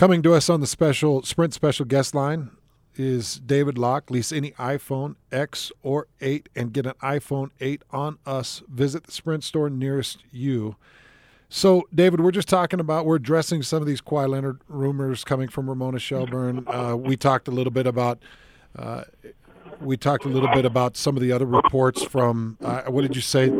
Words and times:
Coming 0.00 0.22
to 0.22 0.32
us 0.32 0.48
on 0.48 0.62
the 0.62 0.66
special 0.66 1.22
Sprint 1.24 1.52
special 1.52 1.84
guest 1.84 2.14
line 2.14 2.52
is 2.96 3.34
David 3.34 3.76
Locke. 3.76 4.10
Lease 4.10 4.32
any 4.32 4.52
iPhone 4.52 5.16
X 5.30 5.70
or 5.82 6.06
8 6.22 6.48
and 6.56 6.72
get 6.72 6.86
an 6.86 6.94
iPhone 7.02 7.50
8 7.60 7.82
on 7.90 8.16
us. 8.24 8.62
Visit 8.66 9.04
the 9.04 9.12
Sprint 9.12 9.44
store 9.44 9.68
nearest 9.68 10.24
you. 10.32 10.76
So, 11.50 11.86
David, 11.94 12.22
we're 12.22 12.30
just 12.30 12.48
talking 12.48 12.80
about 12.80 13.04
we're 13.04 13.16
addressing 13.16 13.62
some 13.62 13.82
of 13.82 13.86
these 13.86 14.00
Kawhi 14.00 14.26
Leonard 14.26 14.62
rumors 14.68 15.22
coming 15.22 15.50
from 15.50 15.68
Ramona 15.68 15.98
Shelburne. 15.98 16.64
Uh, 16.66 16.96
we 16.96 17.14
talked 17.14 17.46
a 17.46 17.50
little 17.50 17.70
bit 17.70 17.86
about 17.86 18.20
uh, 18.78 19.04
we 19.82 19.98
talked 19.98 20.24
a 20.24 20.28
little 20.28 20.48
bit 20.54 20.64
about 20.64 20.96
some 20.96 21.14
of 21.14 21.22
the 21.22 21.30
other 21.30 21.44
reports 21.44 22.02
from 22.02 22.56
uh, 22.64 22.84
what 22.84 23.02
did 23.02 23.14
you 23.14 23.20
say? 23.20 23.50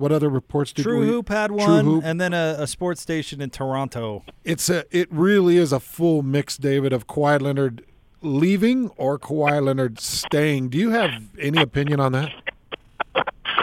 What 0.00 0.10
other 0.12 0.28
reports 0.28 0.72
did 0.72 0.82
True 0.82 1.00
we? 1.00 1.06
Hoop 1.06 1.28
had 1.28 1.52
one, 1.52 1.84
Hoop. 1.84 2.04
and 2.04 2.20
then 2.20 2.32
a, 2.32 2.56
a 2.58 2.66
sports 2.66 3.00
station 3.00 3.40
in 3.40 3.50
Toronto. 3.50 4.24
It's 4.44 4.68
a. 4.68 4.84
It 4.90 5.08
really 5.10 5.56
is 5.56 5.72
a 5.72 5.80
full 5.80 6.22
mix, 6.22 6.56
David, 6.56 6.92
of 6.92 7.06
Kawhi 7.06 7.40
Leonard 7.40 7.84
leaving 8.22 8.88
or 8.96 9.18
Kawhi 9.18 9.62
Leonard 9.62 10.00
staying. 10.00 10.70
Do 10.70 10.78
you 10.78 10.90
have 10.90 11.10
any 11.38 11.60
opinion 11.60 12.00
on 12.00 12.12
that? 12.12 12.30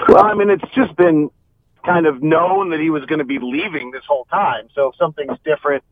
Well, 0.07 0.23
I 0.25 0.33
mean, 0.33 0.49
it's 0.49 0.69
just 0.73 0.95
been 0.95 1.29
kind 1.85 2.05
of 2.05 2.21
known 2.21 2.69
that 2.69 2.79
he 2.79 2.89
was 2.89 3.05
going 3.05 3.19
to 3.19 3.25
be 3.25 3.39
leaving 3.39 3.91
this 3.91 4.03
whole 4.07 4.25
time. 4.25 4.67
So 4.73 4.89
if 4.89 4.95
something's 4.95 5.37
different, 5.43 5.83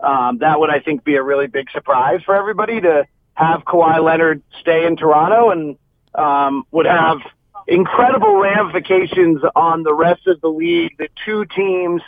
um, 0.00 0.38
that 0.38 0.58
would, 0.58 0.70
I 0.70 0.80
think, 0.80 1.04
be 1.04 1.16
a 1.16 1.22
really 1.22 1.46
big 1.46 1.70
surprise 1.70 2.22
for 2.24 2.34
everybody 2.34 2.80
to 2.80 3.06
have 3.34 3.64
Kawhi 3.64 4.02
Leonard 4.02 4.42
stay 4.60 4.84
in 4.86 4.96
Toronto 4.96 5.50
and 5.50 5.76
um, 6.14 6.66
would 6.70 6.86
have 6.86 7.18
incredible 7.66 8.36
ramifications 8.36 9.42
on 9.54 9.82
the 9.82 9.94
rest 9.94 10.26
of 10.26 10.40
the 10.40 10.48
league. 10.48 10.96
The 10.98 11.08
two 11.24 11.44
teams 11.44 12.02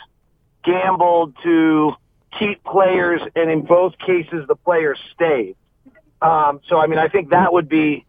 gambled 0.63 1.35
to 1.43 1.93
keep 2.37 2.63
players, 2.63 3.21
and 3.35 3.49
in 3.49 3.61
both 3.61 3.97
cases, 3.97 4.45
the 4.47 4.55
players 4.55 4.99
stayed. 5.13 5.55
Um, 6.21 6.61
so, 6.67 6.79
I 6.79 6.87
mean, 6.87 6.99
I 6.99 7.07
think 7.07 7.29
that 7.29 7.53
would 7.53 7.69
be 7.69 8.05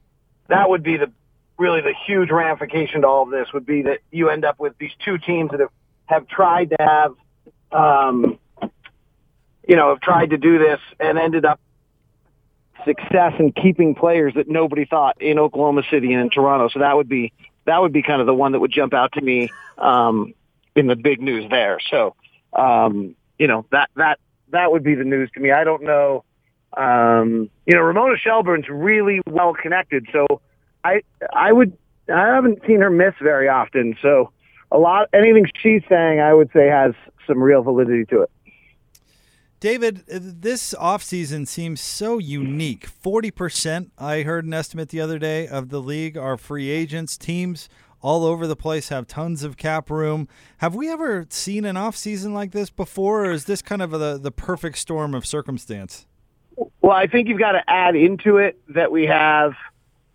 that 0.48 0.68
would 0.68 0.82
be 0.82 0.96
the 0.96 1.10
really 1.58 1.80
the 1.80 1.94
huge 2.06 2.30
ramification 2.30 3.02
to 3.02 3.08
all 3.08 3.22
of 3.22 3.30
this 3.30 3.52
would 3.52 3.66
be 3.66 3.82
that 3.82 4.00
you 4.10 4.28
end 4.30 4.44
up 4.44 4.58
with 4.58 4.76
these 4.78 4.92
two 5.04 5.18
teams 5.18 5.50
that 5.50 5.60
have 5.60 5.70
have 6.06 6.28
tried 6.28 6.70
to 6.70 6.76
have, 6.78 7.14
um, 7.72 8.38
you 9.66 9.76
know, 9.76 9.90
have 9.90 10.00
tried 10.00 10.30
to 10.30 10.38
do 10.38 10.58
this 10.58 10.80
and 11.00 11.18
ended 11.18 11.44
up 11.44 11.60
success 12.84 13.34
in 13.38 13.52
keeping 13.52 13.94
players 13.94 14.34
that 14.34 14.48
nobody 14.48 14.84
thought 14.84 15.20
in 15.20 15.38
Oklahoma 15.38 15.82
City 15.90 16.12
and 16.12 16.22
in 16.22 16.30
Toronto. 16.30 16.68
So 16.68 16.80
that 16.80 16.96
would 16.96 17.08
be 17.08 17.32
that 17.64 17.80
would 17.80 17.92
be 17.92 18.02
kind 18.02 18.20
of 18.20 18.26
the 18.26 18.34
one 18.34 18.52
that 18.52 18.60
would 18.60 18.72
jump 18.72 18.94
out 18.94 19.12
to 19.12 19.20
me 19.20 19.50
um, 19.78 20.34
in 20.74 20.86
the 20.86 20.96
big 20.96 21.20
news 21.20 21.48
there. 21.50 21.78
So 21.90 22.14
um, 22.52 23.16
you 23.38 23.46
know 23.46 23.66
that 23.72 23.90
that 23.96 24.18
that 24.50 24.72
would 24.72 24.82
be 24.82 24.94
the 24.94 25.04
news 25.04 25.30
to 25.34 25.40
me. 25.40 25.50
I 25.50 25.64
don't 25.64 25.82
know. 25.82 26.24
Um, 26.76 27.50
you 27.64 27.74
know, 27.74 27.82
Ramona 27.82 28.16
Shelburne's 28.18 28.68
really 28.68 29.20
well 29.26 29.54
connected, 29.54 30.06
so 30.12 30.26
I 30.84 31.02
I 31.32 31.52
would 31.52 31.76
I 32.08 32.34
haven't 32.34 32.60
seen 32.66 32.80
her 32.80 32.90
miss 32.90 33.14
very 33.20 33.48
often. 33.48 33.96
So 34.02 34.30
a 34.70 34.78
lot 34.78 35.08
anything 35.12 35.46
she's 35.60 35.82
saying, 35.88 36.20
I 36.20 36.34
would 36.34 36.50
say 36.52 36.68
has 36.68 36.92
some 37.26 37.42
real 37.42 37.62
validity 37.62 38.04
to 38.06 38.22
it. 38.22 38.30
David, 39.58 40.04
uh, 40.12 40.18
this 40.20 40.74
offseason 40.74 41.48
seems 41.48 41.80
so 41.80 42.18
unique. 42.18 42.88
40%, 43.02 43.90
I 43.98 44.22
heard 44.22 44.44
an 44.44 44.52
estimate 44.52 44.90
the 44.90 45.00
other 45.00 45.18
day, 45.18 45.48
of 45.48 45.70
the 45.70 45.80
league 45.80 46.16
are 46.18 46.36
free 46.36 46.68
agents. 46.68 47.16
Teams 47.16 47.68
all 48.02 48.24
over 48.24 48.46
the 48.46 48.56
place 48.56 48.90
have 48.90 49.06
tons 49.06 49.42
of 49.42 49.56
cap 49.56 49.90
room. 49.90 50.28
Have 50.58 50.74
we 50.74 50.90
ever 50.90 51.26
seen 51.30 51.64
an 51.64 51.76
offseason 51.76 52.32
like 52.32 52.52
this 52.52 52.68
before, 52.68 53.24
or 53.24 53.30
is 53.30 53.46
this 53.46 53.62
kind 53.62 53.80
of 53.80 53.90
the, 53.92 54.18
the 54.18 54.30
perfect 54.30 54.78
storm 54.78 55.14
of 55.14 55.24
circumstance? 55.24 56.06
Well, 56.82 56.92
I 56.92 57.06
think 57.06 57.28
you've 57.28 57.40
got 57.40 57.52
to 57.52 57.62
add 57.66 57.96
into 57.96 58.36
it 58.36 58.60
that 58.68 58.92
we 58.92 59.06
have, 59.06 59.54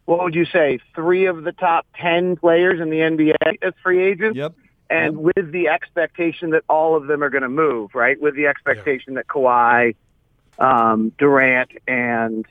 what 0.06 0.24
would 0.24 0.36
you 0.36 0.46
say, 0.46 0.80
three 0.96 1.26
of 1.26 1.44
the 1.44 1.52
top 1.52 1.86
10 2.00 2.38
players 2.38 2.80
in 2.80 2.90
the 2.90 2.98
NBA 2.98 3.58
as 3.62 3.74
free 3.84 4.04
agents? 4.04 4.38
Yep. 4.38 4.54
And 4.92 5.18
with 5.18 5.52
the 5.52 5.70
expectation 5.70 6.50
that 6.52 6.64
all 6.68 6.96
of 6.96 7.08
them 7.08 7.24
are 7.24 7.30
going 7.30 7.44
to 7.44 7.50
move, 7.50 7.96
right? 7.96 8.22
With 8.22 8.36
the 8.36 8.48
expectation 8.48 9.14
that 9.14 9.28
Kawhi, 9.28 9.96
um, 10.60 11.14
Durant, 11.18 11.72
and 11.88 12.46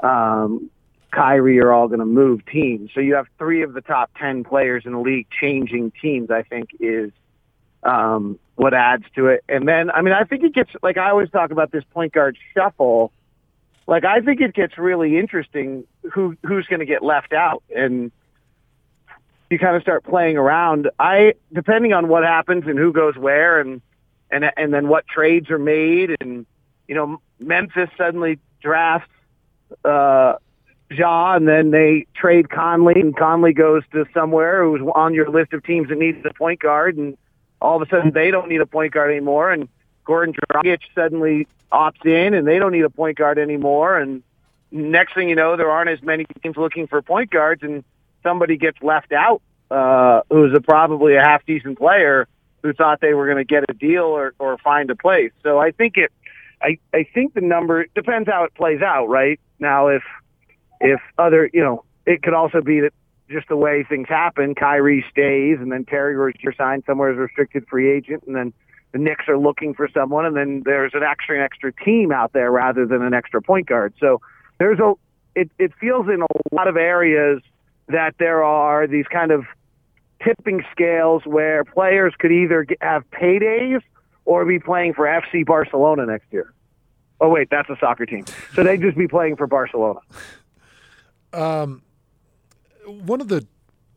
um, 0.00 0.70
Kyrie 1.10 1.58
are 1.58 1.72
all 1.72 1.88
going 1.88 1.98
to 1.98 2.06
move 2.06 2.46
teams. 2.46 2.90
So 2.94 3.00
you 3.00 3.16
have 3.16 3.26
three 3.36 3.62
of 3.62 3.72
the 3.72 3.80
top 3.80 4.10
ten 4.16 4.44
players 4.44 4.84
in 4.86 4.92
the 4.92 5.00
league 5.00 5.26
changing 5.40 5.92
teams. 6.00 6.30
I 6.30 6.42
think 6.42 6.70
is 6.78 7.10
um, 7.82 8.38
what 8.54 8.74
adds 8.74 9.04
to 9.16 9.26
it. 9.26 9.42
And 9.48 9.66
then, 9.66 9.90
I 9.90 10.02
mean, 10.02 10.14
I 10.14 10.22
think 10.22 10.44
it 10.44 10.54
gets 10.54 10.70
like 10.82 10.98
I 10.98 11.10
always 11.10 11.30
talk 11.30 11.50
about 11.50 11.72
this 11.72 11.84
point 11.92 12.12
guard 12.12 12.38
shuffle. 12.54 13.12
Like 13.88 14.04
I 14.04 14.20
think 14.20 14.40
it 14.40 14.54
gets 14.54 14.78
really 14.78 15.18
interesting 15.18 15.84
who 16.12 16.36
who's 16.46 16.66
going 16.66 16.80
to 16.80 16.86
get 16.86 17.02
left 17.02 17.32
out 17.32 17.64
and 17.74 18.12
you 19.52 19.58
kind 19.58 19.76
of 19.76 19.82
start 19.82 20.02
playing 20.02 20.36
around. 20.36 20.90
I 20.98 21.34
depending 21.52 21.92
on 21.92 22.08
what 22.08 22.24
happens 22.24 22.64
and 22.66 22.78
who 22.78 22.92
goes 22.92 23.16
where 23.16 23.60
and 23.60 23.82
and 24.30 24.50
and 24.56 24.72
then 24.72 24.88
what 24.88 25.06
trades 25.06 25.50
are 25.50 25.58
made 25.58 26.16
and 26.20 26.46
you 26.88 26.94
know 26.94 27.20
Memphis 27.38 27.90
suddenly 27.96 28.38
drafts 28.60 29.10
uh 29.84 30.34
Ja 30.90 31.36
and 31.36 31.46
then 31.46 31.70
they 31.70 32.06
trade 32.14 32.50
Conley 32.50 33.00
and 33.00 33.16
Conley 33.16 33.52
goes 33.52 33.82
to 33.92 34.06
somewhere 34.14 34.64
who's 34.64 34.80
on 34.94 35.14
your 35.14 35.28
list 35.30 35.52
of 35.52 35.62
teams 35.62 35.90
that 35.90 35.98
needs 35.98 36.18
a 36.24 36.32
point 36.32 36.60
guard 36.60 36.96
and 36.96 37.16
all 37.60 37.80
of 37.80 37.86
a 37.86 37.90
sudden 37.90 38.10
they 38.12 38.30
don't 38.30 38.48
need 38.48 38.60
a 38.60 38.66
point 38.66 38.92
guard 38.92 39.10
anymore 39.10 39.50
and 39.50 39.68
Goran 40.06 40.34
Dragic 40.34 40.80
suddenly 40.94 41.46
opts 41.70 42.04
in 42.04 42.34
and 42.34 42.46
they 42.46 42.58
don't 42.58 42.72
need 42.72 42.84
a 42.84 42.90
point 42.90 43.18
guard 43.18 43.38
anymore 43.38 43.98
and 43.98 44.22
next 44.70 45.14
thing 45.14 45.28
you 45.28 45.34
know 45.34 45.56
there 45.56 45.70
aren't 45.70 45.90
as 45.90 46.02
many 46.02 46.24
teams 46.42 46.56
looking 46.56 46.86
for 46.86 47.02
point 47.02 47.30
guards 47.30 47.62
and 47.62 47.84
somebody 48.22 48.56
gets 48.56 48.78
left 48.82 49.12
out 49.12 49.42
uh, 49.72 50.20
who's 50.30 50.54
a, 50.54 50.60
probably 50.60 51.16
a 51.16 51.22
half 51.22 51.44
decent 51.46 51.78
player 51.78 52.28
who 52.62 52.72
thought 52.72 53.00
they 53.00 53.14
were 53.14 53.26
going 53.26 53.38
to 53.38 53.44
get 53.44 53.64
a 53.68 53.72
deal 53.72 54.04
or, 54.04 54.34
or 54.38 54.58
find 54.58 54.90
a 54.90 54.96
place. 54.96 55.32
So 55.42 55.58
I 55.58 55.72
think 55.72 55.96
it, 55.96 56.12
I, 56.60 56.78
I 56.94 57.04
think 57.12 57.34
the 57.34 57.40
number 57.40 57.86
depends 57.94 58.28
how 58.28 58.44
it 58.44 58.54
plays 58.54 58.82
out, 58.82 59.08
right? 59.08 59.40
Now, 59.58 59.88
if, 59.88 60.02
if 60.80 61.00
other, 61.18 61.50
you 61.52 61.62
know, 61.62 61.84
it 62.06 62.22
could 62.22 62.34
also 62.34 62.60
be 62.60 62.80
that 62.80 62.92
just 63.30 63.48
the 63.48 63.56
way 63.56 63.84
things 63.88 64.08
happen, 64.08 64.54
Kyrie 64.54 65.04
stays 65.10 65.58
and 65.58 65.72
then 65.72 65.84
Terry 65.84 66.14
Rozier 66.14 66.52
signs 66.56 66.84
somewhere 66.84 67.10
as 67.10 67.16
a 67.16 67.22
restricted 67.22 67.66
free 67.66 67.90
agent 67.90 68.24
and 68.26 68.36
then 68.36 68.52
the 68.92 68.98
Knicks 68.98 69.26
are 69.26 69.38
looking 69.38 69.72
for 69.72 69.88
someone 69.92 70.26
and 70.26 70.36
then 70.36 70.62
there's 70.66 70.92
an 70.94 71.02
extra, 71.02 71.38
an 71.38 71.42
extra 71.42 71.72
team 71.72 72.12
out 72.12 72.34
there 72.34 72.50
rather 72.50 72.84
than 72.84 73.00
an 73.02 73.14
extra 73.14 73.40
point 73.40 73.66
guard. 73.66 73.94
So 73.98 74.20
there's 74.58 74.78
a, 74.78 74.92
it, 75.34 75.50
it 75.58 75.72
feels 75.80 76.08
in 76.08 76.20
a 76.22 76.54
lot 76.54 76.68
of 76.68 76.76
areas 76.76 77.40
that 77.92 78.14
there 78.18 78.42
are 78.42 78.86
these 78.86 79.06
kind 79.06 79.30
of 79.30 79.44
tipping 80.22 80.62
scales 80.70 81.22
where 81.24 81.64
players 81.64 82.14
could 82.18 82.32
either 82.32 82.66
have 82.80 83.02
paydays 83.10 83.80
or 84.24 84.44
be 84.44 84.58
playing 84.58 84.94
for 84.94 85.04
FC 85.04 85.44
Barcelona 85.44 86.06
next 86.06 86.26
year. 86.32 86.52
Oh 87.20 87.28
wait, 87.28 87.48
that's 87.50 87.68
a 87.70 87.76
soccer 87.78 88.06
team. 88.06 88.24
So 88.54 88.62
they'd 88.62 88.80
just 88.80 88.96
be 88.96 89.08
playing 89.08 89.36
for 89.36 89.46
Barcelona. 89.46 90.00
Um, 91.32 91.82
one 92.84 93.20
of 93.20 93.28
the 93.28 93.46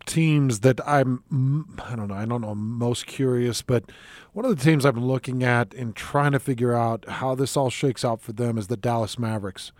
teams 0.06 0.60
that 0.60 0.80
I'm, 0.88 1.24
I 1.84 1.96
don't 1.96 2.08
know, 2.08 2.14
I 2.14 2.26
don't 2.26 2.42
know, 2.42 2.50
I'm 2.50 2.78
most 2.78 3.08
curious, 3.08 3.62
but 3.62 3.92
one 4.34 4.46
of 4.46 4.56
the 4.56 4.64
teams 4.64 4.86
I've 4.86 4.94
been 4.94 5.08
looking 5.08 5.44
at 5.44 5.74
and 5.74 5.96
trying 5.96 6.32
to 6.34 6.40
figure 6.40 6.74
out 6.74 7.08
how 7.08 7.36
this 7.36 7.58
all 7.58 7.70
shakes 7.70 8.06
out 8.06 8.22
for 8.22 8.32
them 8.32 8.58
is 8.58 8.68
the 8.68 8.78
Dallas 8.78 9.18
Mavericks, 9.18 9.72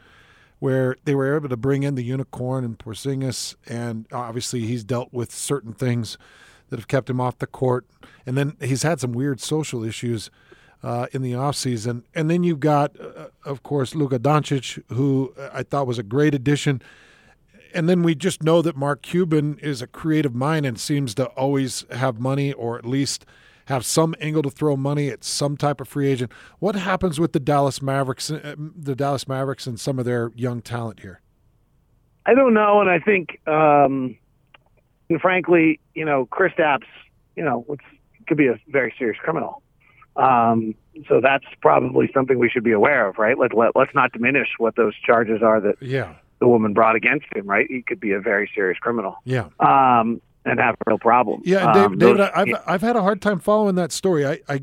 where 0.60 0.96
they 1.06 1.16
were 1.16 1.36
able 1.36 1.50
to 1.50 1.58
bring 1.58 1.84
in 1.84 1.96
the 1.96 2.04
unicorn 2.04 2.64
and 2.64 2.78
Porzingis, 2.78 3.56
and 3.68 4.06
obviously 4.12 4.62
he's 4.62 4.84
dealt 4.84 5.14
with 5.14 5.32
certain 5.32 5.74
things 5.74 6.18
that 6.70 6.80
have 6.80 6.88
kept 6.88 7.10
him 7.10 7.22
off 7.22 7.38
the 7.40 7.48
court, 7.48 7.86
and 8.26 8.38
then 8.38 8.56
he's 8.62 8.84
had 8.84 9.00
some 9.00 9.12
weird 9.12 9.40
social 9.40 9.84
issues. 9.84 10.30
Uh, 10.84 11.08
in 11.14 11.24
the 11.24 11.32
offseason. 11.32 12.04
And 12.14 12.30
then 12.30 12.44
you've 12.44 12.60
got, 12.60 12.92
uh, 13.00 13.30
of 13.44 13.64
course, 13.64 13.96
Luka 13.96 14.20
Doncic, 14.20 14.84
who 14.90 15.34
I 15.52 15.64
thought 15.64 15.88
was 15.88 15.98
a 15.98 16.04
great 16.04 16.36
addition 16.36 16.80
and 17.76 17.90
then 17.90 18.04
we 18.04 18.16
just 18.16 18.42
know 18.42 18.62
that 18.62 18.78
Mark 18.78 19.02
Cuban 19.02 19.60
is 19.62 19.82
a 19.82 19.88
creative 19.88 20.34
mind 20.34 20.66
and 20.66 20.80
seems 20.80 21.14
to 21.16 21.26
always 21.32 21.86
have 21.92 22.20
money 22.22 22.54
or 22.54 22.78
at 22.78 22.86
least 22.86 23.26
have 23.66 23.86
some 23.86 24.16
angle 24.22 24.42
to 24.44 24.50
throw 24.50 24.76
money 24.78 25.10
at 25.10 25.24
some 25.24 25.58
type 25.58 25.82
of 25.82 25.88
free 25.88 26.08
agent. 26.08 26.32
What 26.60 26.76
happens 26.76 27.20
with 27.20 27.34
the 27.34 27.40
Dallas 27.40 27.82
Mavericks 27.82 28.30
uh, 28.32 28.56
the 28.58 28.96
Dallas 28.96 29.28
Mavericks 29.28 29.68
and 29.68 29.80
some 29.80 30.00
of 30.00 30.06
their 30.06 30.32
young 30.36 30.62
talent 30.62 31.00
here? 31.02 31.22
I 32.26 32.34
don't 32.34 32.54
know 32.54 32.82
and 32.82 32.90
I 32.90 33.00
think 33.00 33.40
um 33.48 34.18
and 35.10 35.22
frankly, 35.22 35.80
you 35.94 36.06
know, 36.06 36.26
Kristaps, 36.32 36.88
you 37.36 37.44
know, 37.44 37.66
could 38.28 38.38
be 38.38 38.48
a 38.48 38.60
very 38.68 38.94
serious 38.98 39.18
criminal. 39.22 39.62
Um 40.16 40.76
so 41.10 41.20
that's 41.22 41.46
probably 41.62 42.10
something 42.14 42.40
we 42.40 42.50
should 42.50 42.64
be 42.64 42.72
aware 42.72 43.08
of, 43.10 43.18
right? 43.18 43.38
Let, 43.38 43.54
let 43.56 43.76
let's 43.76 43.94
not 43.94 44.12
diminish 44.14 44.48
what 44.58 44.76
those 44.76 44.94
charges 45.06 45.42
are 45.44 45.60
that 45.62 45.76
Yeah. 45.82 46.14
the 46.40 46.48
woman 46.48 46.74
brought 46.74 46.96
against 46.96 47.26
him, 47.36 47.46
right? 47.48 47.68
He 47.70 47.82
could 47.82 48.00
be 48.00 48.12
a 48.14 48.20
very 48.20 48.50
serious 48.56 48.80
criminal. 48.80 49.16
Yeah. 49.26 49.50
Um, 49.60 50.22
and 50.46 50.60
have 50.60 50.76
real 50.86 50.98
problem. 51.00 51.42
Yeah, 51.44 51.74
David, 51.74 51.86
Um, 51.86 51.98
David 51.98 52.18
those- 52.20 52.30
I've 52.36 52.48
I've 52.68 52.82
had 52.82 52.96
a 52.96 53.02
hard 53.02 53.22
time 53.22 53.40
following 53.40 53.76
that 53.76 53.92
story. 53.92 54.26
I, 54.26 54.40
I 54.48 54.62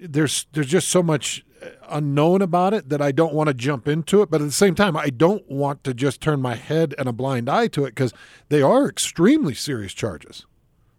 there's 0.00 0.46
there's 0.52 0.66
just 0.66 0.88
so 0.88 1.02
much 1.02 1.44
unknown 1.88 2.42
about 2.42 2.74
it 2.74 2.90
that 2.90 3.00
I 3.00 3.10
don't 3.10 3.32
want 3.32 3.48
to 3.48 3.54
jump 3.54 3.88
into 3.88 4.20
it. 4.20 4.30
But 4.30 4.42
at 4.42 4.44
the 4.44 4.52
same 4.52 4.74
time, 4.74 4.96
I 4.96 5.08
don't 5.08 5.48
want 5.50 5.82
to 5.84 5.94
just 5.94 6.20
turn 6.20 6.42
my 6.42 6.54
head 6.56 6.94
and 6.98 7.08
a 7.08 7.12
blind 7.12 7.48
eye 7.48 7.68
to 7.68 7.84
it 7.84 7.90
because 7.90 8.12
they 8.50 8.60
are 8.60 8.86
extremely 8.88 9.54
serious 9.54 9.94
charges. 9.94 10.44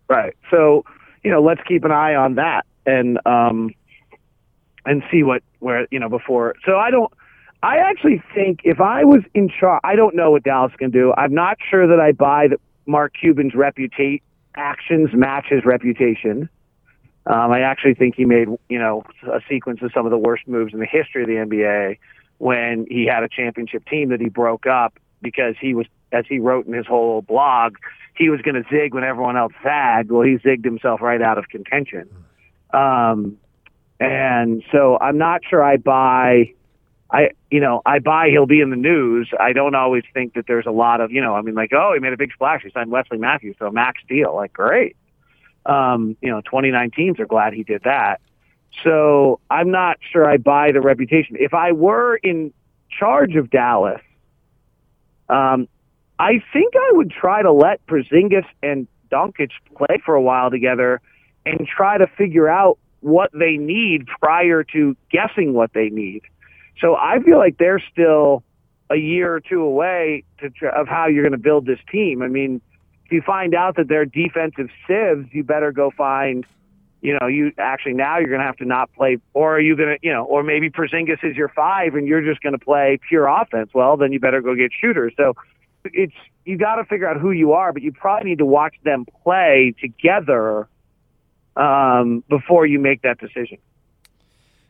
Right. 0.10 0.34
So, 0.50 0.84
you 1.24 1.30
know, 1.32 1.42
let's 1.42 1.62
keep 1.68 1.84
an 1.84 1.92
eye 1.92 2.16
on 2.16 2.36
that 2.36 2.66
and 2.86 3.20
um 3.28 3.74
and 4.86 5.04
see 5.12 5.24
what 5.24 5.44
where 5.60 5.88
you 5.92 6.00
know 6.00 6.10
before. 6.10 6.56
So 6.66 6.78
I 6.78 6.90
don't. 6.92 7.12
I 7.64 7.78
actually 7.78 8.22
think 8.36 8.60
if 8.64 8.80
I 8.80 9.04
was 9.04 9.22
in 9.34 9.50
charge, 9.50 9.82
I 9.84 9.96
don't 9.96 10.16
know 10.16 10.30
what 10.32 10.44
Dallas 10.44 10.72
can 10.78 10.92
do. 10.92 11.14
I'm 11.18 11.34
not 11.34 11.58
sure 11.68 11.88
that 11.88 12.00
I 12.00 12.12
buy 12.12 12.48
that 12.50 12.60
Mark 12.86 13.14
Cuban's 13.20 13.56
reputation 13.56 14.24
actions 14.56 15.10
match 15.14 15.46
his 15.50 15.66
reputation. 15.66 16.50
Um, 17.28 17.52
I 17.52 17.62
actually 17.62 17.96
think 17.96 18.16
he 18.16 18.26
made, 18.26 18.48
you 18.70 18.80
know, 18.80 19.04
a 19.24 19.40
sequence 19.50 19.82
of 19.82 19.92
some 19.94 20.06
of 20.06 20.12
the 20.12 20.18
worst 20.18 20.48
moves 20.48 20.74
in 20.74 20.80
the 20.80 20.86
history 20.86 21.24
of 21.24 21.28
the 21.28 21.36
NBA 21.36 21.98
when 22.38 22.86
he 22.90 23.06
had 23.06 23.24
a 23.24 23.30
championship 23.30 23.86
team 23.88 24.10
that 24.10 24.22
he 24.22 24.30
broke 24.30 24.66
up 24.68 25.00
because 25.22 25.56
he 25.60 25.74
was, 25.74 25.88
as 26.12 26.26
he 26.28 26.40
wrote 26.40 26.68
in 26.68 26.74
his 26.74 26.86
whole 26.86 27.22
blog, 27.22 27.78
he 28.16 28.30
was 28.30 28.42
going 28.42 28.56
to 28.56 28.64
zig 28.70 28.94
when 28.94 29.04
everyone 29.04 29.38
else 29.38 29.54
zagged. 29.64 30.12
Well, 30.12 30.22
he 30.22 30.38
zigged 30.38 30.64
himself 30.64 31.02
right 31.02 31.22
out 31.22 31.38
of 31.38 31.50
contention. 31.50 32.10
Um, 32.74 33.38
and 34.00 34.64
so 34.72 34.98
I'm 35.00 35.18
not 35.18 35.42
sure 35.50 35.64
I 35.64 35.78
buy. 35.78 36.54
I 37.12 37.30
you 37.52 37.60
know 37.60 37.82
I 37.86 38.00
buy 38.00 38.30
he'll 38.30 38.46
be 38.46 38.62
in 38.62 38.70
the 38.70 38.76
news. 38.76 39.30
I 39.40 39.54
don't 39.54 39.76
always 39.76 40.04
think 40.14 40.34
that 40.34 40.46
there's 40.48 40.66
a 40.66 40.72
lot 40.72 41.02
of 41.02 41.12
you 41.12 41.22
know 41.22 41.36
I 41.36 41.42
mean 41.42 41.56
like 41.56 41.72
oh 41.74 41.94
he 41.94 42.00
made 42.00 42.14
a 42.14 42.18
big 42.18 42.34
splash 42.34 42.64
he 42.64 42.72
signed 42.72 42.92
Wesley 42.92 43.18
Matthews 43.18 43.56
to 43.60 43.68
a 43.68 43.72
max 43.72 44.02
deal 44.08 44.36
like 44.36 44.54
great. 44.54 44.96
Um, 45.66 46.18
you 46.22 46.30
know 46.30 46.42
2019s 46.42 47.20
are 47.20 47.26
glad 47.26 47.54
he 47.54 47.64
did 47.64 47.84
that. 47.84 48.22
So 48.84 49.40
I'm 49.50 49.72
not 49.72 49.98
sure 50.12 50.30
I 50.30 50.38
buy 50.38 50.72
the 50.72 50.82
reputation. 50.82 51.38
If 51.40 51.54
I 51.54 51.72
were 51.72 52.18
in 52.18 52.54
charge 52.90 53.36
of 53.36 53.50
Dallas, 53.50 54.02
um, 55.30 55.68
I 56.20 56.42
think 56.54 56.74
I 56.76 56.92
would 56.94 57.12
try 57.12 57.42
to 57.42 57.52
let 57.52 57.86
Porzingis 57.88 58.46
and 58.62 58.88
Doncic 59.12 59.52
play 59.76 60.02
for 60.06 60.16
a 60.16 60.22
while 60.22 60.50
together 60.50 61.02
and 61.46 61.68
try 61.68 61.98
to 61.98 62.08
figure 62.18 62.48
out 62.48 62.78
what 63.02 63.32
they 63.34 63.58
need 63.58 64.08
prior 64.20 64.64
to 64.64 64.96
guessing 65.12 65.54
what 65.54 65.74
they 65.74 65.90
need. 65.90 66.24
So 66.80 66.96
I 66.96 67.20
feel 67.20 67.38
like 67.38 67.58
they're 67.58 67.84
still 67.92 68.44
a 68.90 68.96
year 68.96 69.34
or 69.34 69.40
two 69.40 69.62
away 69.62 70.24
to, 70.40 70.68
of 70.68 70.88
how 70.88 71.08
you're 71.08 71.24
going 71.24 71.32
to 71.32 71.38
build 71.38 71.66
this 71.66 71.80
team. 71.92 72.22
I 72.22 72.28
mean, 72.28 72.62
if 73.06 73.12
you 73.12 73.22
find 73.22 73.56
out 73.56 73.76
that 73.78 73.88
they're 73.88 74.06
defensive 74.06 74.70
sieves, 74.88 75.28
you 75.32 75.44
better 75.44 75.72
go 75.72 75.92
find, 75.92 76.46
you 77.02 77.18
know, 77.20 77.28
you 77.28 77.52
actually 77.58 77.94
now 77.94 78.18
you're 78.20 78.30
going 78.30 78.40
to 78.40 78.46
have 78.46 78.58
to 78.58 78.66
not 78.66 78.92
play, 78.94 79.18
or 79.34 79.56
are 79.56 79.60
you 79.60 79.76
going 79.76 79.98
to, 79.98 80.00
you 80.02 80.12
know, 80.12 80.24
or 80.26 80.44
maybe 80.44 80.70
Porzingis 80.70 81.24
is 81.24 81.36
your 81.36 81.50
five 81.50 81.96
and 81.96 82.08
you're 82.08 82.22
just 82.22 82.42
going 82.42 82.54
to 82.58 82.64
play 82.64 83.00
pure 83.08 83.28
offense. 83.28 83.72
Well, 83.74 83.98
then 83.98 84.12
you 84.12 84.20
better 84.20 84.42
go 84.42 84.56
get 84.56 84.72
shooters. 84.80 85.14
So 85.18 85.34
it's 85.86 86.14
you 86.46 86.58
got 86.58 86.76
to 86.76 86.86
figure 86.86 87.08
out 87.08 87.20
who 87.20 87.32
you 87.32 87.54
are, 87.54 87.74
but 87.74 87.82
you 87.82 87.92
probably 87.92 88.30
need 88.30 88.40
to 88.40 88.46
watch 88.46 88.76
them 88.84 89.06
play 89.24 89.74
together 89.80 90.68
um, 91.56 92.24
before 92.30 92.66
you 92.66 92.80
make 92.80 93.02
that 93.04 93.20
decision. 93.20 93.58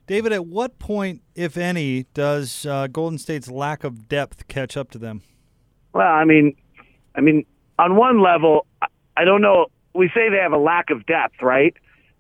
David, 0.08 0.34
at 0.34 0.46
what 0.46 0.78
point, 0.78 1.22
if 1.34 1.58
any, 1.58 2.04
does 2.14 2.66
uh, 2.66 2.88
Golden 2.88 3.18
State's 3.18 3.50
lack 3.50 3.84
of 3.84 4.08
depth 4.08 4.48
catch 4.48 4.78
up 4.78 4.92
to 4.92 4.98
them? 4.98 5.24
Well, 5.94 6.08
I 6.08 6.26
mean, 6.26 6.56
I 7.16 7.22
mean, 7.22 7.46
on 7.80 7.96
one 7.96 8.22
level, 8.22 8.68
I 9.18 9.24
don't 9.24 9.42
know. 9.42 9.68
We 9.94 10.10
say 10.10 10.30
they 10.30 10.38
have 10.38 10.52
a 10.52 10.58
lack 10.58 10.90
of 10.90 11.06
depth, 11.06 11.42
right? 11.42 11.76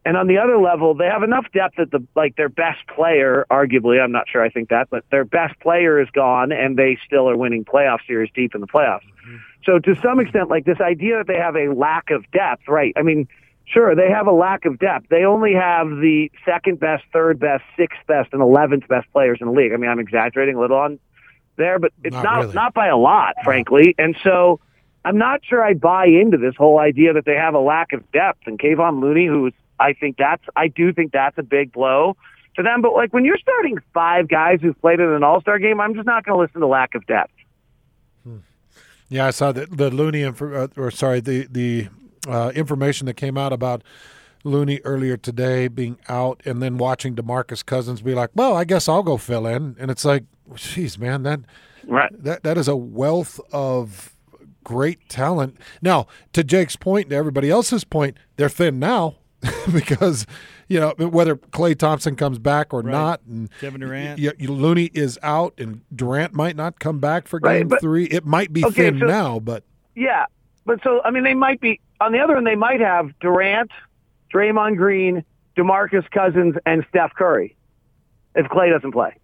And 0.06 0.18
on 0.18 0.28
the 0.28 0.38
other 0.38 0.58
level, 0.58 0.94
they 0.94 1.08
have 1.08 1.24
enough 1.24 1.46
depth 1.52 1.78
that 1.78 1.92
the 1.92 2.06
like 2.16 2.36
their 2.36 2.50
best 2.50 2.88
player, 2.88 3.46
arguably, 3.50 4.02
I'm 4.02 4.12
not 4.12 4.30
sure 4.30 4.44
I 4.44 4.50
think 4.50 4.70
that, 4.70 4.88
but 4.90 5.04
their 5.10 5.26
best 5.26 5.60
player 5.60 6.00
is 6.00 6.08
gone, 6.12 6.52
and 6.52 6.78
they 6.78 6.98
still 7.06 7.28
are 7.28 7.36
winning 7.36 7.66
playoff 7.66 8.00
series 8.08 8.30
deep 8.34 8.54
in 8.54 8.62
the 8.62 8.68
playoffs. 8.68 9.02
Mm-hmm. 9.28 9.38
So 9.66 9.80
to 9.80 10.00
some 10.02 10.20
extent, 10.20 10.50
like 10.50 10.66
this 10.66 10.80
idea 10.80 11.18
that 11.18 11.28
they 11.28 11.38
have 11.38 11.56
a 11.56 11.74
lack 11.74 12.12
of 12.12 12.30
depth, 12.32 12.68
right? 12.68 12.94
I 12.96 13.02
mean, 13.02 13.28
Sure, 13.68 13.96
they 13.96 14.10
have 14.10 14.28
a 14.28 14.32
lack 14.32 14.66
of 14.66 14.78
depth. 14.78 15.10
They 15.10 15.24
only 15.24 15.54
have 15.54 15.88
the 15.90 16.32
second 16.46 16.80
best, 16.80 17.04
third 17.12 17.40
best, 17.40 17.64
sixth 17.76 18.00
best, 18.08 18.30
and 18.32 18.42
eleventh 18.42 18.88
best 18.88 19.12
players 19.12 19.40
in 19.42 19.48
the 19.48 19.54
league. 19.54 19.74
I 19.74 19.78
mean, 19.78 19.90
I'm 19.90 20.00
exaggerating 20.00 20.56
a 20.56 20.60
little 20.60 20.78
on 20.78 21.00
there, 21.56 21.80
but 21.80 21.92
it's 22.04 22.14
not 22.14 22.24
not, 22.24 22.42
really. 22.42 22.54
not 22.54 22.74
by 22.74 22.88
a 22.88 22.98
lot, 22.98 23.34
frankly. 23.44 23.96
And 23.98 24.16
so 24.24 24.60
I'm 25.04 25.18
not 25.18 25.42
sure 25.44 25.64
I 25.64 25.74
buy 25.74 26.06
into 26.06 26.38
this 26.38 26.56
whole 26.56 26.80
idea 26.80 27.14
that 27.14 27.26
they 27.26 27.36
have 27.36 27.56
a 27.56 27.60
lack 27.60 27.92
of 27.92 28.10
depth. 28.12 28.42
And 28.46 28.60
Kevon 28.60 29.02
Looney, 29.02 29.26
who's 29.26 29.54
I 29.80 29.94
think 29.94 30.18
that's 30.18 30.44
I 30.56 30.68
do 30.68 30.94
think 30.94 31.12
that's 31.12 31.38
a 31.38 31.44
big 31.44 31.72
blow 31.72 32.16
to 32.56 32.64
them. 32.64 32.82
But 32.82 32.94
like 32.94 33.14
when 33.14 33.26
you're 33.26 33.38
starting 33.38 33.78
five 33.94 34.28
guys 34.28 34.60
who've 34.62 34.80
played 34.80 35.00
in 35.00 35.10
an 35.10 35.24
All 35.24 35.42
Star 35.42 35.60
game, 35.60 35.82
I'm 35.82 35.96
just 35.96 36.06
not 36.06 36.24
going 36.24 36.38
to 36.38 36.42
listen 36.42 36.62
to 36.62 36.68
lack 36.68 36.96
of 36.96 37.06
depth. 37.08 37.34
Hmm. 38.24 38.38
Yeah, 39.10 39.28
I 39.28 39.32
saw 39.32 39.52
the 39.52 39.66
the 39.66 39.90
Looney, 39.90 40.24
uh, 40.24 40.68
or 40.76 40.92
sorry, 40.92 41.20
the 41.20 41.48
the 41.50 41.88
uh, 42.28 42.52
information 42.56 43.06
that 43.08 43.16
came 43.16 43.38
out 43.38 43.54
about 43.54 43.84
Looney 44.44 44.80
earlier 44.84 45.18
today 45.18 45.68
being 45.68 45.98
out, 46.08 46.42
and 46.46 46.62
then 46.62 46.78
watching 46.78 47.16
Demarcus 47.16 47.66
Cousins 47.66 48.02
be 48.02 48.14
like, 48.14 48.30
"Well, 48.36 48.56
I 48.56 48.64
guess 48.64 48.88
I'll 48.88 49.04
go 49.04 49.18
fill 49.18 49.48
in," 49.48 49.76
and 49.80 49.90
it's 49.90 50.06
like, 50.06 50.24
"Geez, 50.54 51.00
man, 51.00 51.24
that 51.24 51.42
right. 51.88 52.12
that 52.24 52.44
that 52.44 52.58
is 52.58 52.68
a 52.68 52.76
wealth 52.76 53.40
of 53.52 54.16
great 54.64 55.10
talent." 55.10 55.58
Now, 55.82 56.08
to 56.34 56.44
Jake's 56.44 56.76
point, 56.76 57.10
to 57.10 57.16
everybody 57.16 57.50
else's 57.50 57.84
point, 57.84 58.18
they're 58.36 58.48
thin 58.48 58.78
now 58.80 59.16
because 59.74 60.28
you 60.68 60.80
know 60.80 60.94
whether 60.98 61.36
Klay 61.36 61.78
Thompson 61.78 62.16
comes 62.16 62.38
back 62.38 62.72
or 62.72 62.82
right. 62.82 62.92
not, 62.92 63.22
and 63.28 63.50
Kevin 63.60 63.82
Durant, 63.82 64.22
y- 64.22 64.32
y- 64.40 64.46
Looney 64.46 64.92
is 64.94 65.18
out, 65.24 65.56
and 65.58 65.82
Durant 65.94 66.36
might 66.36 66.56
not 66.56 66.80
come 66.80 67.00
back 67.00 67.28
for 67.28 67.40
Game 67.40 67.50
right, 67.50 67.68
but, 67.68 67.82
Three. 67.82 68.06
It 68.06 68.26
might 68.28 68.54
be 68.54 68.64
okay, 68.64 68.92
thin 68.92 69.00
so, 69.00 69.08
now, 69.08 69.40
but 69.40 69.64
yeah, 69.96 70.26
but 70.68 70.80
so 70.84 71.02
I 71.04 71.10
mean, 71.10 71.24
they 71.24 71.34
might 71.34 71.60
be 71.60 71.80
on 72.00 72.12
the 72.12 72.20
other 72.20 72.38
end. 72.38 72.46
They 72.46 72.56
might 72.56 72.82
have 72.82 73.18
Durant, 73.20 73.72
Draymond 74.34 74.78
Green, 74.78 75.24
Demarcus 75.58 76.10
Cousins, 76.12 76.56
and 76.66 76.86
Steph 76.90 77.14
Curry 77.14 77.56
if 78.36 78.48
Klay 78.48 78.72
doesn't 78.72 78.92
play. 78.92 79.16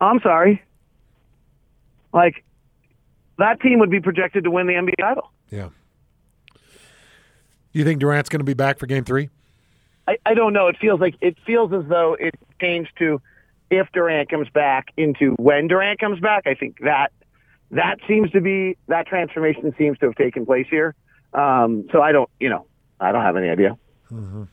I'm 0.00 0.20
sorry. 0.20 0.62
Like 2.12 2.44
that 3.38 3.60
team 3.60 3.78
would 3.80 3.90
be 3.90 4.00
projected 4.00 4.44
to 4.44 4.50
win 4.50 4.66
the 4.66 4.74
NBA 4.74 4.96
title. 5.00 5.30
Yeah. 5.50 5.70
Do 6.54 7.78
you 7.78 7.84
think 7.84 8.00
Durant's 8.00 8.28
going 8.28 8.40
to 8.40 8.44
be 8.44 8.54
back 8.54 8.78
for 8.78 8.86
Game 8.86 9.04
Three? 9.04 9.30
I, 10.06 10.18
I 10.24 10.34
don't 10.34 10.52
know. 10.52 10.68
It 10.68 10.76
feels 10.80 11.00
like 11.00 11.16
it 11.20 11.36
feels 11.44 11.72
as 11.72 11.84
though 11.88 12.14
it 12.14 12.34
changed 12.60 12.92
to 12.98 13.20
if 13.70 13.88
Durant 13.92 14.28
comes 14.28 14.48
back 14.50 14.88
into 14.96 15.32
when 15.32 15.66
Durant 15.66 15.98
comes 15.98 16.20
back. 16.20 16.46
I 16.46 16.54
think 16.54 16.78
that 16.80 17.10
that 17.74 17.98
seems 18.08 18.30
to 18.30 18.40
be 18.40 18.76
that 18.88 19.06
transformation 19.06 19.74
seems 19.76 19.98
to 19.98 20.06
have 20.06 20.14
taken 20.14 20.46
place 20.46 20.66
here. 20.70 20.94
Um, 21.32 21.86
so 21.92 22.00
I 22.00 22.12
don't, 22.12 22.30
you 22.40 22.48
know, 22.48 22.66
I 23.00 23.12
don't 23.12 23.22
have 23.22 23.36
any 23.36 23.48
idea. 23.48 23.76
Mm-hmm. 24.10 24.44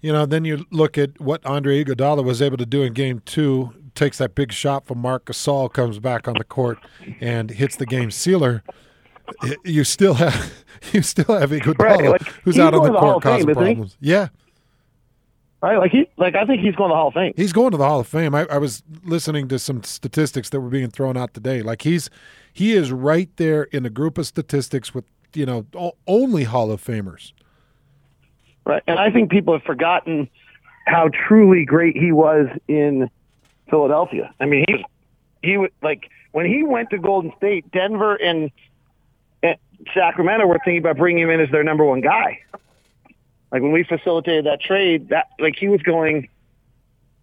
You 0.00 0.12
know, 0.12 0.26
then 0.26 0.44
you 0.44 0.66
look 0.70 0.98
at 0.98 1.20
what 1.20 1.44
Andre 1.46 1.84
Iguodala 1.84 2.24
was 2.24 2.42
able 2.42 2.56
to 2.56 2.66
do 2.66 2.82
in 2.82 2.92
Game 2.92 3.22
Two. 3.24 3.72
Takes 3.94 4.18
that 4.18 4.34
big 4.34 4.52
shot 4.52 4.86
from 4.86 4.98
Marc 4.98 5.26
Gasol, 5.26 5.72
comes 5.72 5.98
back 5.98 6.26
on 6.26 6.34
the 6.34 6.44
court 6.44 6.78
and 7.20 7.50
hits 7.50 7.76
the 7.76 7.86
game 7.86 8.10
sealer. 8.10 8.64
You 9.64 9.84
still 9.84 10.14
have 10.14 10.52
you 10.92 11.02
still 11.02 11.38
have 11.38 11.50
Iguodala, 11.50 11.78
right, 11.78 12.10
like, 12.10 12.22
who's 12.42 12.58
out 12.58 12.74
on 12.74 12.84
the, 12.84 12.98
court 12.98 13.22
causing 13.22 13.54
problems. 13.54 13.96
Yeah, 14.00 14.28
Right, 15.62 15.78
like 15.78 15.92
he, 15.92 16.08
like 16.16 16.34
I 16.34 16.44
think 16.44 16.60
he's 16.60 16.74
going 16.74 16.90
to 16.90 16.94
the 16.94 16.96
Hall 16.96 17.08
of 17.08 17.14
Fame. 17.14 17.34
He's 17.36 17.52
going 17.52 17.70
to 17.70 17.76
the 17.76 17.86
Hall 17.86 18.00
of 18.00 18.08
Fame. 18.08 18.34
I, 18.34 18.46
I, 18.46 18.58
was 18.58 18.82
listening 19.04 19.46
to 19.46 19.60
some 19.60 19.84
statistics 19.84 20.50
that 20.50 20.60
were 20.60 20.68
being 20.68 20.90
thrown 20.90 21.16
out 21.16 21.34
today. 21.34 21.62
Like 21.62 21.82
he's 21.82 22.10
he 22.52 22.72
is 22.72 22.90
right 22.90 23.30
there 23.36 23.62
in 23.64 23.86
a 23.86 23.90
group 23.90 24.18
of 24.18 24.26
statistics 24.26 24.92
with 24.92 25.04
you 25.34 25.46
know 25.46 25.94
only 26.08 26.42
Hall 26.42 26.72
of 26.72 26.82
Famers. 26.82 27.32
Right, 28.66 28.82
and 28.88 28.98
I 28.98 29.12
think 29.12 29.30
people 29.30 29.54
have 29.54 29.62
forgotten 29.62 30.28
how 30.88 31.10
truly 31.28 31.64
great 31.64 31.96
he 31.96 32.10
was 32.10 32.48
in 32.66 33.08
Philadelphia. 33.70 34.34
I 34.40 34.46
mean, 34.46 34.64
he 34.66 34.84
he 35.42 35.58
was 35.58 35.70
like 35.80 36.10
when 36.32 36.44
he 36.44 36.64
went 36.64 36.90
to 36.90 36.98
Golden 36.98 37.32
State, 37.36 37.70
Denver 37.70 38.16
and, 38.16 38.50
and 39.44 39.56
Sacramento 39.94 40.44
were 40.44 40.58
thinking 40.64 40.78
about 40.78 40.96
bringing 40.96 41.22
him 41.22 41.30
in 41.30 41.40
as 41.40 41.50
their 41.50 41.62
number 41.62 41.84
one 41.84 42.00
guy. 42.00 42.40
Like 43.52 43.60
when 43.60 43.72
we 43.72 43.84
facilitated 43.84 44.46
that 44.46 44.60
trade, 44.62 45.10
that 45.10 45.28
like 45.38 45.56
he 45.56 45.68
was 45.68 45.82
going 45.82 46.28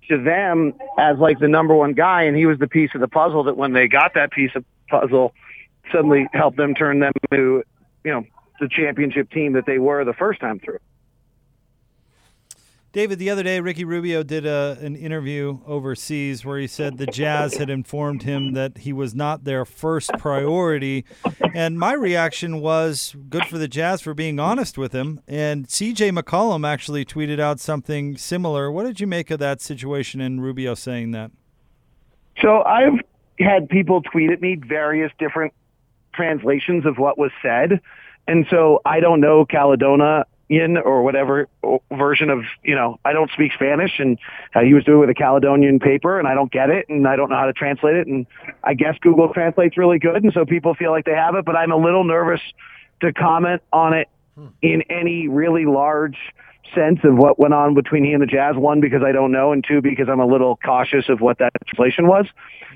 to 0.09 0.24
them 0.24 0.75
as 0.98 1.17
like 1.17 1.39
the 1.39 1.48
number 1.48 1.74
one 1.74 1.93
guy, 1.93 2.24
and 2.24 2.38
he 2.38 2.45
was 2.45 2.59
the 2.59 2.67
piece 2.67 2.91
of 2.93 3.01
the 3.01 3.07
puzzle 3.07 3.43
that 3.45 3.57
when 3.57 3.74
they 3.74 3.88
got 3.88 4.13
that 4.13 4.31
piece 4.31 4.51
of 4.55 4.63
puzzle, 4.89 5.33
suddenly 5.91 6.27
helped 6.31 6.57
them 6.57 6.75
turn 6.75 7.00
them 7.00 7.13
to 7.31 7.63
you 8.03 8.12
know 8.12 8.24
the 8.59 8.67
championship 8.69 9.31
team 9.31 9.53
that 9.53 9.65
they 9.65 9.79
were 9.79 10.05
the 10.05 10.13
first 10.13 10.39
time 10.39 10.59
through. 10.59 10.79
David, 12.91 13.19
the 13.19 13.29
other 13.29 13.43
day, 13.43 13.60
Ricky 13.60 13.86
Rubio 13.86 14.24
did 14.24 14.48
a, 14.48 14.75
an 14.81 14.96
interview 14.96 15.60
overseas 15.67 16.43
where 16.43 16.58
he 16.58 16.65
said 16.65 16.98
the 16.98 17.05
Jazz 17.05 17.53
had 17.53 17.69
informed 17.69 18.24
him 18.24 18.53
that 18.53 18.79
he 18.79 18.91
was 18.91 19.13
not 19.13 19.43
their 19.43 19.63
first 19.63 20.10
priority. 20.17 21.05
And 21.53 21.77
my 21.77 21.93
reaction 21.93 22.62
was 22.62 23.15
good 23.29 23.46
for 23.46 23.60
the 23.60 23.67
Jazz 23.67 24.01
for 24.01 24.15
being 24.15 24.39
honest 24.39 24.75
with 24.75 24.91
him. 24.91 25.22
And 25.27 25.67
CJ 25.67 26.17
McCollum 26.17 26.67
actually 26.67 27.05
tweeted 27.05 27.39
out 27.39 27.60
something 27.60 28.17
similar. 28.17 28.72
What 28.72 28.88
did 28.88 29.00
you 29.00 29.05
make 29.05 29.29
of 29.29 29.38
that 29.38 29.62
situation 29.62 30.19
and 30.19 30.41
Rubio 30.41 30.74
saying 30.74 31.12
that? 31.12 31.29
So 32.41 32.63
I've 32.63 33.00
had 33.39 33.69
people 33.69 34.01
tweet 34.01 34.31
at 34.31 34.41
me 34.41 34.55
various 34.55 35.12
different 35.19 35.53
translations 36.15 36.88
of 36.88 36.98
what 36.98 37.19
was 37.19 37.31
said. 37.43 37.81
And 38.27 38.48
so 38.50 38.81
I 38.84 39.00
don't 39.00 39.22
know 39.22 39.46
Catalonia 39.46 40.25
in 40.50 40.77
or 40.77 41.03
whatever 41.03 41.48
version 41.91 42.29
of 42.29 42.44
you 42.63 42.75
know 42.75 43.00
I 43.06 43.13
don't 43.13 43.29
speak 43.32 43.53
Spanish 43.53 44.00
and 44.00 44.18
uh, 44.56 44.62
he 44.62 44.74
was 44.74 44.84
doing 44.84 44.98
it 44.98 45.01
with 45.01 45.10
a 45.12 45.13
Catalonian 45.13 45.79
paper 45.79 46.18
and 46.18 46.27
I 46.27 46.34
don't 46.34 46.51
get 46.51 46.70
it 46.70 46.89
and 46.89 47.08
I 47.08 47.15
don't 47.15 47.29
know 47.29 47.38
how 47.38 47.46
to 47.46 47.53
translate 47.53 47.96
it. 47.96 48.08
And 48.08 48.25
I 48.63 48.74
guess 48.74 48.96
Google 49.01 49.32
Translate's 49.32 49.77
really 49.77 50.00
good 50.00 50.24
and 50.24 50.34
so 50.34 50.46
people 50.46 50.74
feel 50.74 50.91
like 50.91 51.06
they 51.06 51.15
have 51.15 51.36
it 51.36 51.46
but 51.46 51.56
I'm 51.56 51.72
a 51.72 51.77
little 51.77 52.03
nervous 52.03 52.41
to 53.01 53.13
comment 53.13 53.62
on 53.72 53.94
it 53.94 54.10
in 54.62 54.82
any 54.89 55.27
really 55.27 55.65
large 55.65 56.18
sense 56.74 57.00
of 57.03 57.15
what 57.15 57.39
went 57.39 57.53
on 57.53 57.74
between 57.74 58.03
he 58.03 58.13
and 58.13 58.22
the 58.22 58.27
Jazz. 58.27 58.56
One 58.56 58.79
because 58.79 59.03
I 59.03 59.12
don't 59.12 59.32
know 59.32 59.51
and 59.51 59.63
two 59.65 59.82
because 59.82 60.08
I'm 60.10 60.20
a 60.20 60.25
little 60.25 60.58
cautious 60.58 61.10
of 61.10 61.22
what 61.22 61.38
that 61.39 61.51
translation 61.68 62.08
was. 62.08 62.25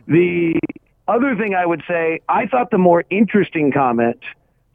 The 0.08 0.60
other 1.08 1.36
thing 1.36 1.56
I 1.56 1.66
would 1.66 1.84
say 1.88 2.22
I 2.30 2.46
thought 2.46 2.70
the 2.72 2.78
more 2.78 3.04
interesting 3.10 3.72
comment 3.72 4.20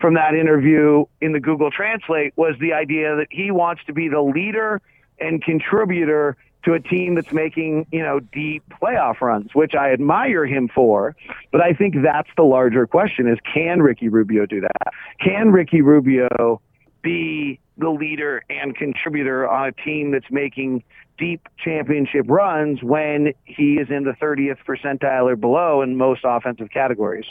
from 0.01 0.15
that 0.15 0.35
interview 0.35 1.05
in 1.21 1.33
the 1.33 1.41
Google 1.41 1.71
Translate 1.71 2.33
was 2.37 2.55
the 2.61 2.73
idea 2.73 3.17
that 3.17 3.27
he 3.31 3.51
wants 3.51 3.83
to 3.87 3.93
be 3.93 4.09
the 4.09 4.21
leader 4.21 4.81
and 5.19 5.43
contributor 5.43 6.37
to 6.65 6.75
a 6.75 6.81
team 6.81 7.15
that's 7.15 7.33
making, 7.33 7.87
you 7.93 8.03
know, 8.03 8.21
deep 8.21 8.63
playoff 8.83 9.21
runs, 9.21 9.55
which 9.55 9.75
I 9.75 9.93
admire 9.93 10.45
him 10.45 10.69
for. 10.73 11.17
But 11.53 11.61
I 11.61 11.73
think 11.73 11.95
that's 12.03 12.29
the 12.37 12.43
larger 12.43 12.87
question 12.87 13.29
is 13.29 13.39
can 13.53 13.81
Ricky 13.81 14.09
Rubio 14.09 14.47
do 14.47 14.61
that? 14.61 14.93
Can 15.21 15.51
Ricky 15.51 15.83
Rubio 15.83 16.61
be 17.03 17.61
the 17.79 17.91
leader 17.91 18.43
and 18.51 18.77
contributor 18.77 19.49
on 19.49 19.69
a 19.69 19.73
team 19.73 20.11
that's 20.11 20.31
making 20.31 20.83
deep 21.17 21.49
championship 21.63 22.27
runs 22.29 22.83
when 22.83 23.33
he 23.45 23.75
is 23.75 23.89
in 23.91 24.05
the 24.05 24.13
30th 24.21 24.59
percentile 24.67 25.31
or 25.31 25.37
below 25.37 25.83
in 25.83 25.97
most 25.97 26.23
offensive 26.25 26.71
categories? 26.71 27.27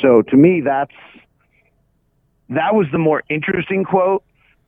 So 0.00 0.22
to 0.22 0.36
me, 0.36 0.60
that's 0.60 0.92
that 2.50 2.74
was 2.74 2.86
the 2.92 2.98
more 2.98 3.22
interesting 3.28 3.84
quote. 3.84 4.22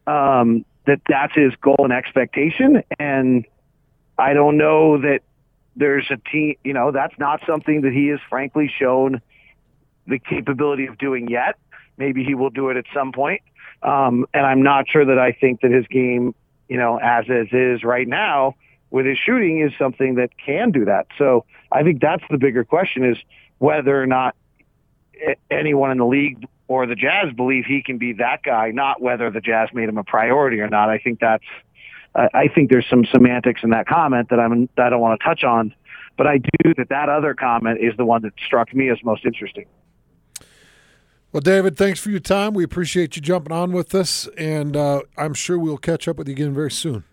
Um, 0.06 0.64
that 0.86 1.00
that's 1.06 1.34
his 1.34 1.54
goal 1.56 1.76
and 1.80 1.92
expectation, 1.92 2.82
and 2.98 3.44
I 4.18 4.32
don't 4.32 4.56
know 4.56 4.98
that 5.02 5.20
there's 5.76 6.06
a 6.10 6.16
team. 6.16 6.56
You 6.64 6.72
know, 6.72 6.92
that's 6.92 7.18
not 7.18 7.42
something 7.46 7.82
that 7.82 7.92
he 7.92 8.08
has 8.08 8.20
frankly 8.28 8.72
shown 8.78 9.20
the 10.06 10.18
capability 10.18 10.86
of 10.86 10.96
doing 10.96 11.28
yet. 11.28 11.56
Maybe 11.98 12.24
he 12.24 12.34
will 12.34 12.50
do 12.50 12.70
it 12.70 12.76
at 12.76 12.84
some 12.94 13.12
point. 13.12 13.42
Um, 13.82 14.26
and 14.32 14.46
I'm 14.46 14.62
not 14.62 14.88
sure 14.88 15.04
that 15.04 15.18
I 15.18 15.32
think 15.32 15.60
that 15.60 15.70
his 15.70 15.86
game, 15.86 16.34
you 16.68 16.78
know, 16.78 16.96
as 16.96 17.26
is 17.28 17.48
is 17.52 17.84
right 17.84 18.08
now 18.08 18.54
with 18.90 19.06
his 19.06 19.18
shooting 19.18 19.60
is 19.60 19.72
something 19.78 20.14
that 20.14 20.30
can 20.38 20.70
do 20.70 20.86
that. 20.86 21.06
So 21.18 21.44
I 21.70 21.82
think 21.82 22.00
that's 22.00 22.24
the 22.30 22.38
bigger 22.38 22.64
question 22.64 23.04
is 23.04 23.18
whether 23.58 24.00
or 24.00 24.06
not 24.06 24.34
anyone 25.50 25.90
in 25.90 25.98
the 25.98 26.06
league 26.06 26.46
or 26.68 26.86
the 26.86 26.94
Jazz 26.94 27.32
believe 27.34 27.64
he 27.64 27.82
can 27.82 27.98
be 27.98 28.12
that 28.14 28.42
guy, 28.44 28.70
not 28.70 29.02
whether 29.02 29.30
the 29.30 29.40
Jazz 29.40 29.70
made 29.72 29.88
him 29.88 29.98
a 29.98 30.04
priority 30.04 30.60
or 30.60 30.68
not. 30.68 30.88
I 30.90 30.98
think 30.98 31.18
that's, 31.18 31.44
I 32.14 32.48
think 32.54 32.70
there's 32.70 32.86
some 32.88 33.04
semantics 33.06 33.62
in 33.64 33.70
that 33.70 33.86
comment 33.86 34.28
that 34.30 34.38
I'm, 34.38 34.68
that 34.76 34.86
I 34.86 34.90
don't 34.90 35.00
want 35.00 35.20
to 35.20 35.26
touch 35.26 35.44
on, 35.44 35.74
but 36.16 36.26
I 36.26 36.38
do 36.38 36.74
that 36.76 36.88
that 36.90 37.08
other 37.08 37.34
comment 37.34 37.80
is 37.80 37.96
the 37.96 38.04
one 38.04 38.22
that 38.22 38.32
struck 38.44 38.74
me 38.74 38.90
as 38.90 38.98
most 39.02 39.24
interesting. 39.24 39.66
Well, 41.30 41.42
David, 41.42 41.76
thanks 41.76 42.00
for 42.00 42.10
your 42.10 42.20
time. 42.20 42.54
We 42.54 42.64
appreciate 42.64 43.14
you 43.14 43.22
jumping 43.22 43.52
on 43.52 43.72
with 43.72 43.94
us, 43.94 44.28
and 44.38 44.76
uh, 44.76 45.02
I'm 45.16 45.34
sure 45.34 45.58
we'll 45.58 45.76
catch 45.76 46.08
up 46.08 46.16
with 46.16 46.26
you 46.26 46.32
again 46.32 46.54
very 46.54 46.70
soon. 46.70 47.04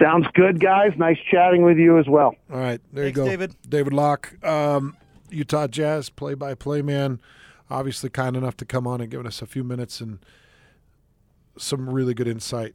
Sounds 0.00 0.26
good, 0.34 0.58
guys. 0.58 0.92
Nice 0.96 1.18
chatting 1.30 1.62
with 1.62 1.78
you 1.78 1.98
as 1.98 2.06
well. 2.08 2.34
All 2.52 2.58
right, 2.58 2.80
there 2.92 3.04
Thanks, 3.04 3.16
you 3.16 3.24
go, 3.24 3.28
David. 3.28 3.54
David 3.68 3.92
Locke, 3.92 4.44
um, 4.44 4.96
Utah 5.30 5.68
Jazz 5.68 6.10
play-by-play 6.10 6.82
man 6.82 7.20
obviously 7.72 8.10
kind 8.10 8.36
enough 8.36 8.56
to 8.58 8.64
come 8.64 8.86
on 8.86 9.00
and 9.00 9.10
give 9.10 9.24
us 9.24 9.42
a 9.42 9.46
few 9.46 9.64
minutes 9.64 10.00
and 10.00 10.18
some 11.58 11.88
really 11.88 12.14
good 12.14 12.28
insight 12.28 12.74